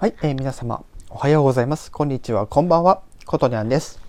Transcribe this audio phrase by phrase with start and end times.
[0.00, 1.92] はい、えー、皆様おはようございます。
[1.92, 3.02] こんにちは、こんばんは。
[3.26, 4.00] ことにゃんです。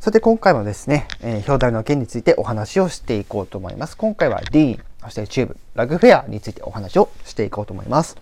[0.00, 3.98] さて今回もですね、えー、表題の件についてお話をしていこうと思います。
[3.98, 8.16] 今回は D、そしてチューブ、ラグフェアについてお話をしていこうと思います。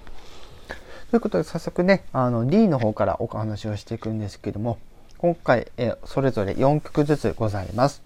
[1.12, 4.78] ということで早速ね、あの D の方からお話をしていくんですけども、
[5.18, 8.02] 今回、えー、それぞれ4曲ずつございます。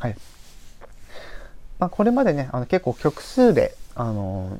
[0.00, 0.16] はい。
[1.78, 4.58] まあ、これまでね、あの結構曲数で、あの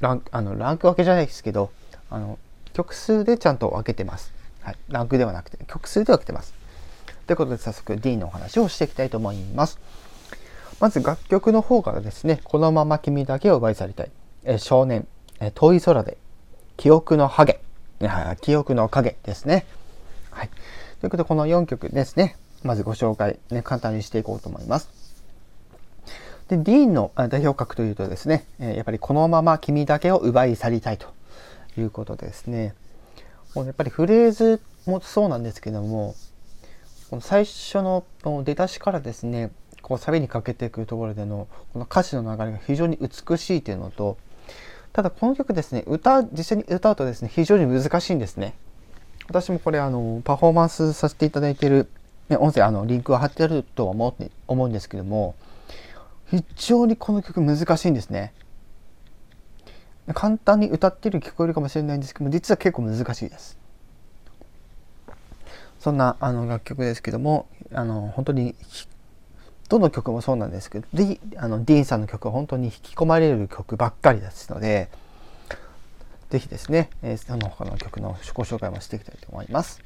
[0.00, 1.70] ランあのランク分けじゃないですけど、
[2.10, 2.38] あの
[2.74, 4.32] 曲数でちゃんと分けてます。
[4.60, 6.52] はい、ランクではなくて曲数で分けてます。
[7.26, 9.78] ということで早速 D のお話をしていきたいと思います。
[10.80, 14.10] まず楽曲の方からですね、このまま君だけを奪い去りたい。
[14.44, 15.06] え少年、
[15.40, 16.18] え遠い空で、
[16.76, 17.60] 記憶のハゲ、
[18.40, 19.66] 記憶の影ですね。
[20.32, 20.48] はい。
[21.00, 24.88] ということでこの4曲ですね、まずご紹介、ね、簡単にしていこうと思います。
[26.48, 31.13] で、D の代表格というとですね、やっぱりこのまま君だけを奪い去りたいと
[31.80, 32.74] いうことですね。
[33.54, 36.14] やっぱりフレーズもそうなんですけども、
[37.10, 38.04] この最初の
[38.44, 44.16] 出だしからですね、こうサビにかけていくところでのこの歌詞の流れが非常に美しいというのと、
[44.92, 48.54] ただこの曲ですね、歌、実際に歌うとですね、非常に難しいんですね。
[49.28, 51.88] 私もこれあの、パフォーマンスさせていただいている、
[52.28, 55.34] ね、音声、あの、リンクを貼ってあるとは思う思うんですけども、
[56.30, 58.32] 非常にこの曲難しいんですね。
[60.12, 63.58] 簡単に歌ってる聞こえるかもしれないんですけども実は結構難しいです。
[65.80, 68.54] そんなあの楽曲ですけどもあの本当に
[69.68, 74.88] どの曲もそうなんですけどディあのディーンさんの曲は本当に引き込まれる曲ばっかりですので
[76.30, 79.82] 是非ですね、えー、その他の曲のご紹介もしていきたいと思います、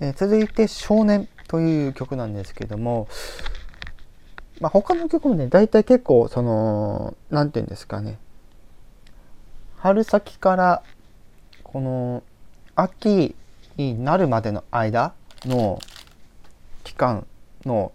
[0.00, 3.08] えー、続いて「少年」という曲なんですけども
[4.60, 8.18] まあ、他の曲もね大体結構その何て言うんですかね
[9.80, 10.82] 春先から
[11.62, 12.22] この
[12.74, 13.34] 秋
[13.76, 15.78] になるまでの間の
[16.82, 17.26] 期間
[17.64, 17.92] の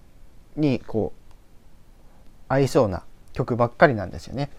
[0.56, 1.24] にこう
[2.48, 4.50] 合いそうな曲ばっかりなんですよね。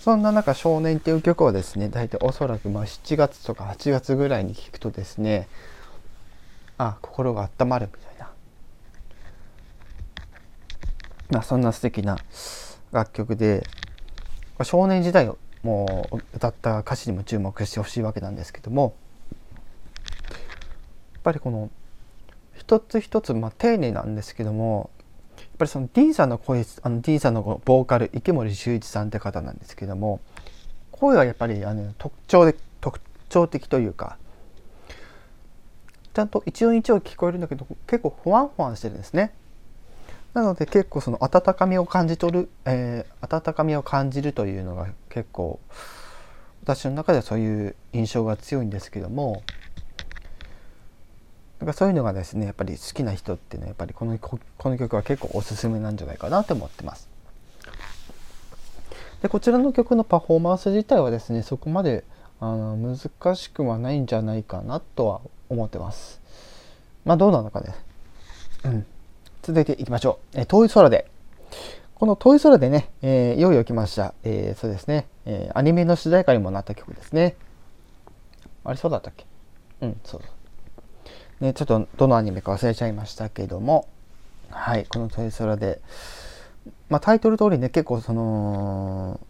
[0.00, 5.48] そんな中「少年」っていう曲はですね大体おそらくまあ7月とか8月ぐらいに聴くとですね
[6.76, 8.30] あ心が温まるみたいな、
[11.30, 12.18] まあ、そんな素敵な
[12.92, 13.66] 楽曲で
[14.62, 18.94] 少年時代をもう歌った歌詞にも注目してほしいわけなんですけども
[21.14, 21.70] やっぱりこの
[22.56, 24.90] 一つ一つ、まあ、丁寧なんですけども
[25.38, 30.20] やっぱりその D さんの声あの D さんのボーカル池森修一さんって方なんですけども
[30.90, 34.18] 声はやっぱりあの特徴で特徴的というか
[36.12, 39.34] ちゃんと一音一音聞こえるんだけど結構ふわんふわんしてるんですね。
[40.34, 45.60] なので結構その温かみを感じ取る、えー、温かみを感じるというのが結構
[46.62, 49.42] 私の中ではそういう印象が強いんですけども
[51.60, 57.08] なんかそういうのがですねやっぱり好きな人っていうのはやっぱりこのこの曲は結構おすすめなんじゃないかなと思ってます。
[59.22, 62.04] でこちらの曲のパフォーマンス自体はですねそこまで
[62.40, 66.20] あの難しくはないんじゃないかなとは思ってます。
[67.04, 67.74] まあどうなのかね。
[68.64, 68.86] うん
[69.44, 70.40] 続いていきましょう。
[70.40, 71.06] え遠い空で。
[71.94, 74.14] この遠い空でね、えー、いよいよ来ました。
[74.24, 77.36] えー、そうですね、えー、アニメの主題歌にもなった曲ですね。
[78.64, 79.26] あれそうだったっけ？
[79.82, 80.28] うん、そうだ。
[81.40, 83.86] ね、ちょっとどのアニメか忘れちゃいましたけども、
[84.48, 85.82] はい、この遠い空で、
[86.88, 89.20] まあ、タイトル通りね、結構その、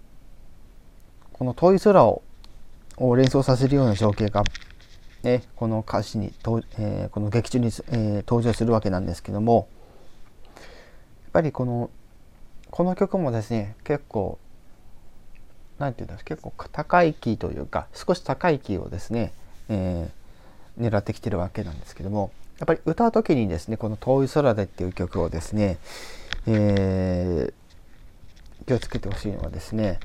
[1.32, 2.22] この遠い空を
[2.96, 4.44] を連想させるような情景が、
[5.24, 6.32] ね、この歌詞に、
[6.78, 9.66] えー、この劇中に、えー、登場するわけなんですけども、
[11.34, 11.90] ぱりこの
[12.70, 14.38] この曲もですね結構
[15.78, 19.32] 何て言うんだ結構高いキーというか少し高いキーをですね、
[19.68, 25.78] えー、狙ってきてるわけなんですけどもやっぱり歌う時にですねこの「遠い空で」っていう曲をですね、
[26.46, 29.98] えー、気をつけてほしいのはですね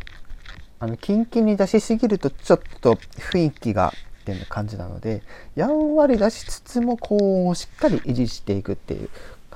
[0.79, 5.21] あのキンキンに出しすぎるとちょっと雰囲気がっていう感じなので
[5.55, 9.09] やんわり出しつつも高音をしっかり維持していくっていう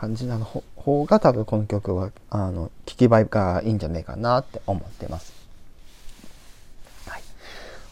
[0.04, 0.44] 感じなの
[0.76, 5.34] 方が多分この曲はあの聞き映えがいいんじゃないかなって思ってます。
[7.08, 7.22] はい、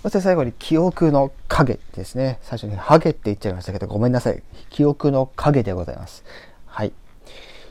[0.04, 2.40] そして最後に記憶の影ですね。
[2.42, 4.44] 最初にハゲって言っちゃいましたけどごめんなさい。
[4.70, 6.26] 記憶の影でございます。
[6.66, 6.92] はい。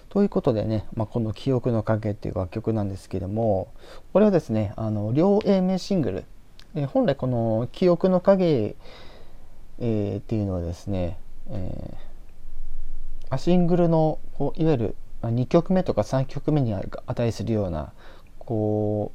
[0.08, 3.68] ということでね、まあ、この「記憶の影」っていう楽曲なんですけども
[4.14, 6.24] これはですねあの両 A 面シングル、
[6.74, 8.74] え本来この「記憶の影」
[9.78, 11.18] えー、っていうのはですね、
[11.50, 12.09] えー、
[13.30, 16.74] アシングルのこういわゆる2曲目とか3曲目に
[17.06, 17.92] 値するような
[18.38, 19.12] こ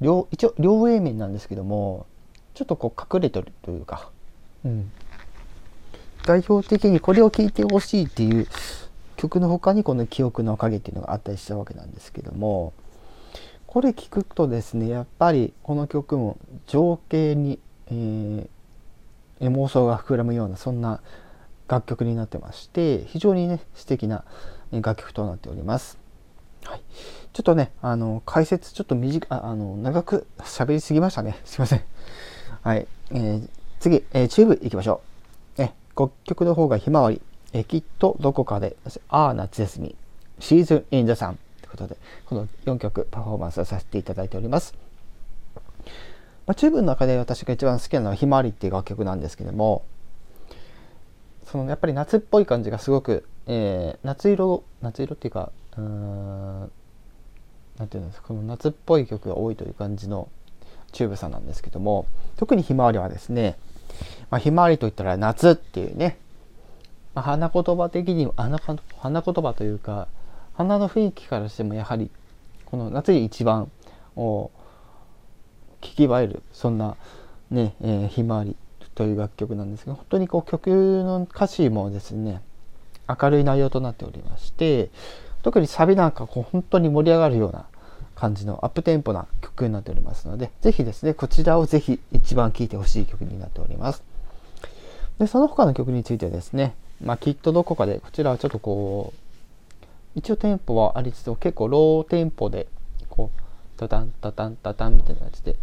[0.00, 2.06] う両一応両 A 面なんですけども
[2.54, 4.10] ちょっとこう隠れてるというか、
[4.64, 4.90] うん、
[6.24, 8.46] 代表的にこれを聴いてほしいっていう
[9.16, 12.72] 曲の他にこの「記憶の影」っていうのがあったりしたわけなんですけども
[13.66, 17.58] これ聞くとですねやっぱりこの曲も情景に、
[17.88, 18.48] えー、
[19.40, 21.00] エモーションが膨らむようなそんな
[21.68, 24.24] 楽曲になってまして非常にね素敵な
[24.72, 25.98] 楽曲となっております。
[26.64, 26.80] はい、
[27.32, 31.82] ちょっとねあの解説ちょっと短ああの長く喋りすぎましたね すいません。
[32.62, 33.48] はい、えー、
[33.78, 35.00] 次、えー、チューブいきましょ
[35.58, 35.62] う。
[35.62, 37.20] え楽曲の方がひまわり、
[37.52, 38.76] えきっとどこかで、
[39.08, 39.94] ああ夏休み、
[40.40, 41.96] シーズンインザサンということで、
[42.26, 44.74] この4曲パフォーマンスをさせていただいております。
[46.46, 49.84] まあ、チューブの中で私が一番好きなのはひまわりっていう楽曲なんですけども、
[51.46, 56.60] そのやっぱり夏っぽい感じがすごく、えー、夏色、夏色っていうか、うん、
[57.78, 60.28] なんていうんですか、この夏っぽい曲が多いという感じの
[60.92, 62.06] チューブさんなんですけども、
[62.36, 63.56] 特にひまわりはですね、
[64.30, 66.18] まあ、ひまわりといったら夏っていうね、
[67.14, 70.08] まあ、花言葉的に花花言葉というか
[70.54, 72.10] 花の雰囲気からしてもやはり
[72.66, 73.70] この夏に一番
[74.16, 74.50] 聞
[75.80, 76.96] き映えるそんな
[77.50, 78.56] ね、えー、ひまわり。
[78.96, 80.68] という楽曲なんですが本当にこう曲
[81.04, 82.42] の歌詞もですね
[83.08, 84.90] 明るい内容となっておりまして
[85.44, 87.66] 特にサビなんかこう本当に盛り上がるような
[88.16, 94.02] 感じのアップテンポな曲になっておりますので、ぜひですね、こちらをぜひ一番聴いてほしい曲になっております。
[95.18, 102.66] で、その他の曲についてですね、まあ、きっとどこかで、こちらはちょっとこう、一応テンポはありつつも結構ローテンポで、
[103.10, 105.56] こう、タタンタタンタタンみたいな感じで、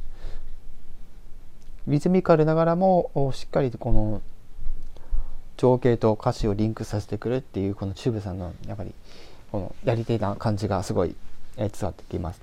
[1.87, 4.21] リズミカルながらも、しっかりとこの、
[5.57, 8.93] 情景と歌詞をリンクさせてくるっていう、このチューブさんの、やっぱり、
[9.51, 11.15] このやり手な感じがすごい
[11.57, 12.41] え伝わってきます。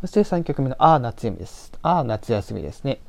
[0.00, 1.72] そして3曲目のああ夏休みです。
[1.82, 3.00] ああ夏休みですね。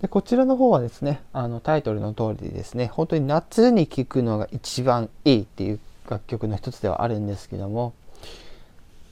[0.00, 7.94] でこちらの方はですね、あのタイトルの通りでですね、本当に夏に聴くのが一番いいっていう楽曲の一つではあるんですけども、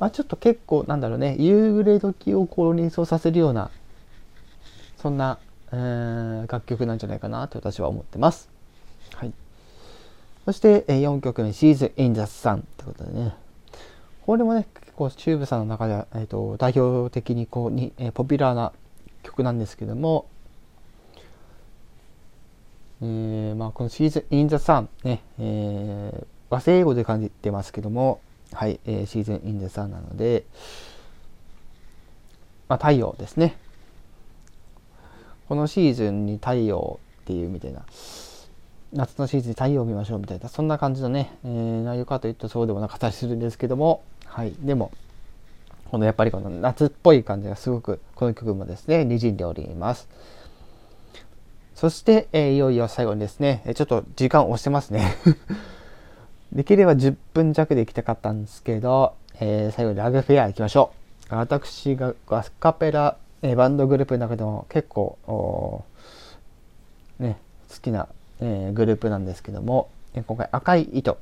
[0.01, 3.71] まあ、ちょっと結構なんだろうね、夕暮れ時をこう連想させるような、
[5.01, 5.39] そんな、
[5.73, 8.51] えー、楽曲なんじゃないかなと私は思ってます。
[9.15, 9.33] はい。
[10.45, 13.35] そして、え4曲目、シーズン・イン・ザ・サンってことでね、
[14.27, 18.73] これもね、結構チューブさんの中では、えーと、代表的にこうに、えー、ポピュラーな
[19.23, 20.27] 曲なんですけども、
[23.01, 28.21] えー、まあ、このシーズン・イン・ザ・サン、ね、えー、和製英語で感じてますけども、
[28.53, 30.45] はい、えー、シーズン・イン・ザ・サンなので、
[32.69, 33.57] まあ、太陽ですね。
[35.51, 37.83] このシーズンに太陽っていうみたいな、
[38.93, 44.53] 夏のシーズンに太陽を見ましょうみたいな、そんな感じのね、えー、内容かといったそうでもなかったりするんですけども、はい。
[44.61, 44.93] でも、
[45.91, 50.09] このやっぱりこの夏っぽい感じがすごく、この曲もですね、滲んでおります。
[51.75, 55.17] そして、えー、いよいよ最後にですね、ちょっと時間押してますね
[56.55, 60.93] できれば10分弱で行きたかったんですけど、えー、最後にラグフェア行きましょ
[61.29, 61.35] う。
[61.35, 65.85] 私がガスカペラ、えー、バンドグループの中でも結構、
[67.19, 67.39] ね、
[67.71, 68.09] 好きな、
[68.41, 71.19] えー、グループなんですけどもえ、今回赤い糸、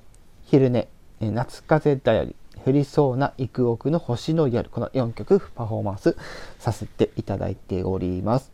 [0.46, 0.88] 昼寝
[1.20, 6.16] え、夏風だより、降りそうな幾億の星の夜この4曲パフォーマンス
[6.58, 8.50] させていただいております。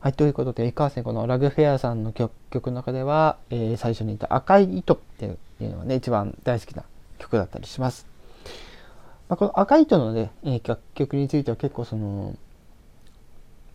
[0.00, 5.28] はい、ということで、いかんせんこのラグフェアさんの曲曲の中では、えー、最初に言った赤い糸ってい
[5.64, 6.84] うのがね、一番大好きな
[7.18, 8.06] 曲だったりします。
[9.28, 12.34] まあ、この赤い糸のね、えー、楽曲については結構その、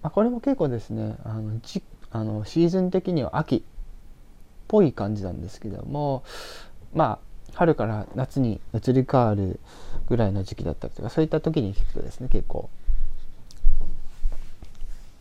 [0.05, 1.81] まあ、これも結構ですね、あのじ
[2.11, 3.61] あのシーズン的には秋っ
[4.67, 6.23] ぽい感じなんですけども、
[6.93, 7.17] ま
[7.49, 9.59] あ、春から夏に移り変わる
[10.07, 12.69] ぐらいの時期だったりとかそういった時に聞くとですね結構、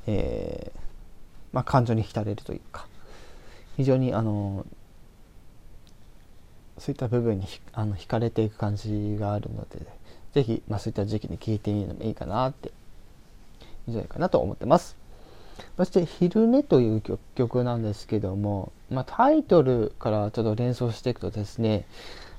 [0.07, 0.79] えー、
[1.55, 2.87] まあ、感情に浸れるというか
[3.79, 4.67] 非常にあの
[6.77, 9.87] そういった部分にあの惹かれていく感じがあるので
[10.35, 12.71] 是非、まあ、そういった時期に聴いてみるのもいいかなって
[13.87, 14.97] いんじゃないかなと思ってます。
[15.77, 17.03] そして「昼寝」という
[17.35, 21.87] 曲なんですけども、まあ、タイトルからちょっと連想していくとですね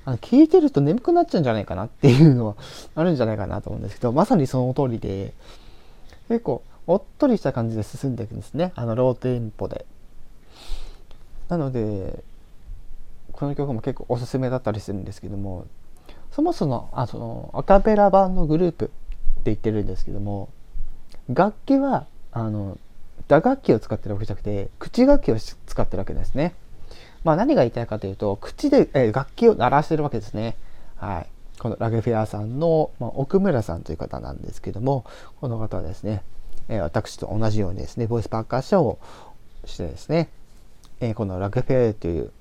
[0.06, 2.54] あの聞いてると眠くなっちゃうんじゃないかなっていうのは
[2.94, 5.34] あるんじゃないかなと思うんですけど、まさにその通りで、
[6.28, 8.72] 結構、おっとりした感じで進んでいくんですね。
[8.76, 9.84] あの、ローテンポで。
[11.48, 12.22] なので、
[13.32, 15.66] この曲も結構おすすめだったりするんですけども、
[16.30, 18.94] そもそも、あその、アカペラ版のグループって
[19.46, 20.50] 言ってるんですけども、
[21.30, 22.78] 楽器は、あの、
[23.28, 26.54] 打楽器を使ってるわけじゃなくて、口楽器を使ってるわけですね。
[27.24, 30.56] まあ、何が言いたいかというと、口で、えー、楽器を鳴らしてるわけですね。
[30.96, 31.26] はい。
[31.58, 35.04] このラグフェアさんの、まあ、奥村さんという方なんですけども、
[35.40, 36.22] この方はですね、
[36.68, 38.98] えー、私と同じようにですねボイスパーカッションを
[39.64, 40.28] してですね、
[41.00, 42.32] えー、このラグフェアという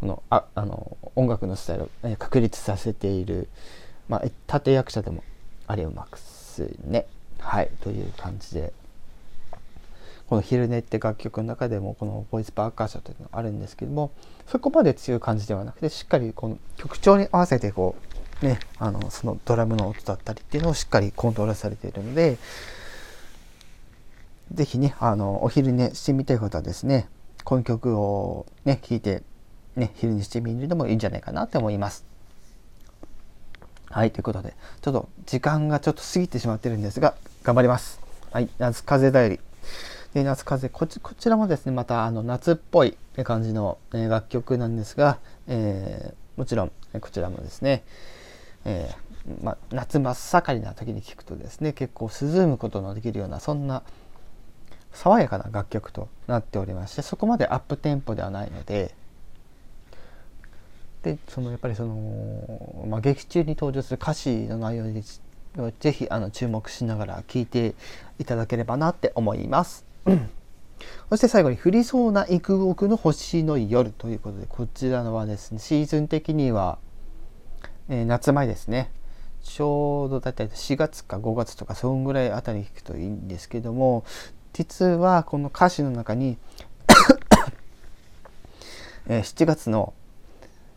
[0.00, 3.48] このああの音楽のスタイルを、え確立させている、
[4.08, 5.22] まあ、立役者でも
[5.66, 7.06] ありますね。
[7.40, 8.72] はいという感じで
[10.28, 14.12] この「昼寝」って楽曲の中でもこのボイスパーカーションというのがあるんですけども
[14.46, 17.96] そこまで強い感じではなくてしっかりこの曲調に合わせてこ
[18.42, 22.38] うねあのそのドラムの音だったりっていうのをしっかりコントロールされているので
[24.52, 27.08] 是非ねあのお昼寝してみたい方はですね
[27.44, 29.22] この曲をね聴いて
[29.76, 32.10] ね昼寝してみるのもいいんじゃないかなって思います。
[33.90, 38.00] はい、ということで、ちょっと時間がちょっと過ぎてしまってるんですが、頑張ります。
[38.32, 39.40] はい、夏風だより。
[40.12, 47.82] で夏風こちこちらもですねまたあの夏っぽい感じの、え楽曲なんですが、えー、もちろんこちらもですね、
[48.64, 53.84] えー、ま、夏真っ盛りな時に聴くとですね結構涼むことのできるようなそんな
[54.92, 58.94] 爽やかな楽曲となっておりましてそこまでアップテンポではないので
[61.02, 65.02] でそのやっぱりその、まあ、劇中に登場する歌詞の内容に
[65.80, 67.74] ぜひあの注目しながら聴いて
[68.18, 69.84] いただければなって思います。
[71.08, 76.78] そして最後に降りそうな幾億の星の夜ということでこちらのはですねシーズン的には、
[77.88, 78.90] えー、夏前ですね
[79.42, 84.04] ちょうどだいたい4月か5月とかそんぐらいあたり弾くといいんですけども
[84.52, 86.38] 実はこの歌詞の中に
[89.06, 89.92] えー、7月の、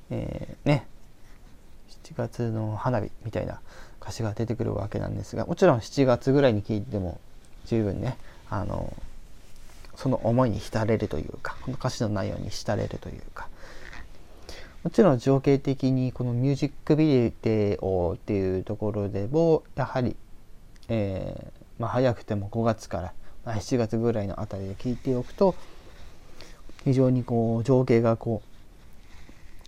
[0.09, 0.87] えー、ね
[2.03, 3.61] 7月の花火みたいな
[4.03, 7.19] 歌詞が出てくるわけなんですがもちろん7月ぐらいに聴いても
[7.65, 8.17] 十分ね
[8.49, 8.93] あの
[9.95, 13.47] その思いに浸れるというかこの歌詞の内容に浸れるというか。
[14.83, 20.17] もちろん情景的にこのミュージックビデオっていうところでもやはり、
[20.89, 23.13] えー、まあ、早くても5月か
[23.45, 25.55] ら7月ぐらいのあたりで聞いておくと
[26.83, 28.52] 非常にこう情景がこう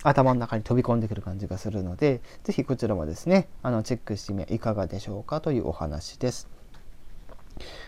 [0.10, 6.48] 頭の中に飛び込んでくる感じがするので是非こちらもですねあのチェックしてみはいかがでしょうかというお話です。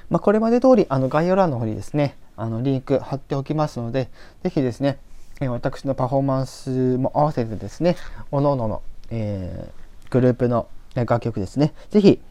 [0.10, 4.10] まあ、これまで通りあの概要欄の方にですねあのリンク貼っておきますので、
[4.44, 5.00] ぜひですね、
[5.42, 7.98] え私のパフォーマンスも合わせてですね、
[8.32, 12.22] おのおのの、えー、グループの楽曲ですね、ぜひ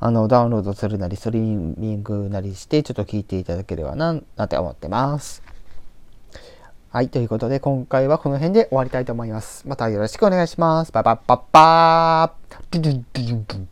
[0.00, 5.42] あのダウンロードするなり、ストリーミングなりして、ちょっと聴いていただければな、なんて思ってます。
[6.92, 9.66] はい、ということで今回はこの辺で終わりたいと思います。
[9.66, 10.92] またよろしくお願いします。
[10.92, 13.71] バイバッパッパー